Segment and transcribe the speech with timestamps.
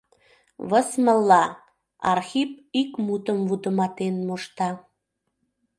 [0.69, 1.45] «Высмылла!»—
[2.13, 2.51] Архип
[2.81, 4.69] ик мутым вудыматен мошта.